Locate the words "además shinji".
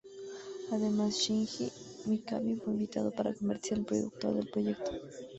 0.75-1.71